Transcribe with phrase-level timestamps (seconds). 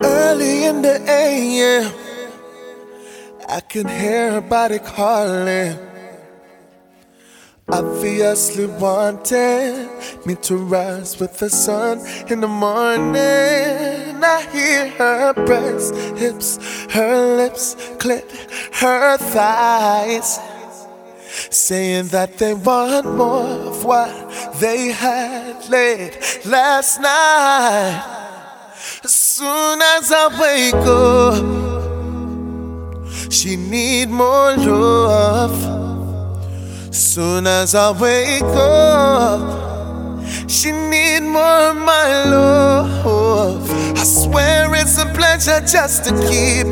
[0.00, 1.92] Early in the AM,
[3.48, 5.76] I can hear her body calling.
[7.70, 9.90] Obviously wanting
[10.24, 11.98] me to rise with the sun
[12.28, 14.24] in the morning.
[14.24, 16.58] I hear her breast, hips,
[16.90, 18.24] her lips, clit,
[18.76, 20.38] her thighs.
[21.50, 24.10] Saying that they want more of what
[24.60, 28.17] they had late last night.
[29.38, 31.36] Soon as I wake up,
[33.30, 35.54] she need more love.
[36.92, 39.40] Soon as I wake up,
[40.50, 43.70] she need more my love.
[43.96, 46.66] I swear it's a pleasure just to keep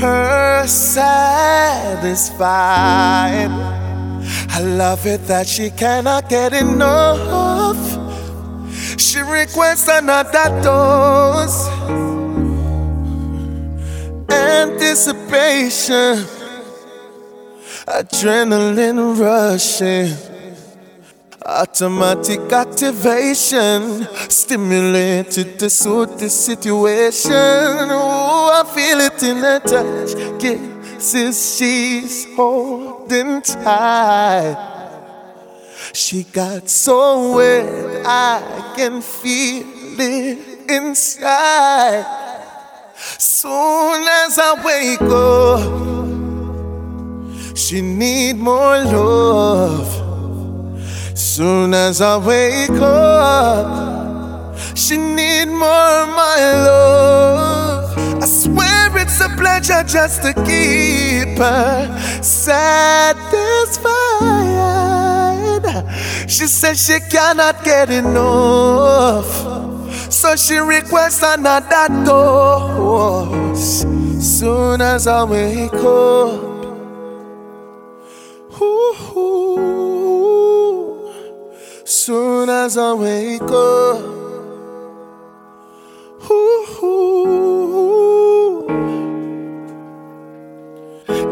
[0.00, 1.10] her satisfied.
[4.48, 7.98] I love it that she cannot get enough.
[8.96, 11.68] She requests another dose.
[14.92, 16.16] Anticipation,
[17.86, 20.12] adrenaline rushing,
[21.46, 27.32] automatic activation, stimulated to suit the situation.
[27.32, 30.12] Oh, I feel it in her touch.
[30.38, 34.58] Kisses she's holding tight.
[35.94, 39.64] She got so wet, I can feel
[39.98, 42.21] it inside.
[42.96, 45.60] Soon as I wake up,
[47.56, 49.88] she need more love.
[51.14, 58.22] Soon as I wake up, she need more my love.
[58.22, 63.22] I swear it's a pleasure just to keep her satisfied.
[66.28, 69.51] She says she cannot get enough.
[70.22, 73.84] So she requests another dose.
[74.20, 76.40] Soon as I wake up.
[78.62, 79.82] Ooh,
[81.84, 83.98] soon as I wake up.
[86.30, 86.66] Ooh,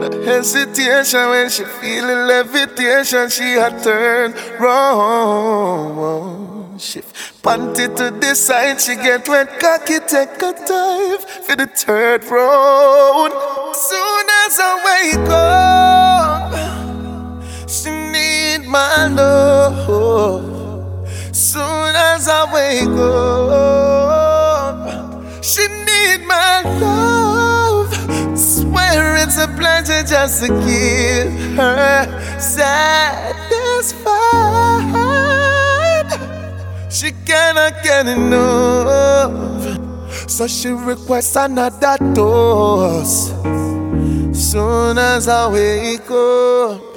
[0.00, 6.39] no hesitation when she feeling levitation, she had turned wrong.
[6.80, 12.24] Shift panty to the side, she get wet cocky, take a dive for the third
[12.24, 13.32] round.
[13.76, 16.52] Soon as I wake up,
[17.68, 21.06] she need my love.
[21.36, 24.80] Soon as I wake up,
[25.44, 27.92] she need my love.
[28.38, 32.06] Swear it's a pleasure just to keep her
[32.40, 34.19] satisfied.
[37.10, 39.32] She cannot get enough,
[40.30, 43.32] so she requests another dose.
[44.32, 46.89] Soon as I wake up.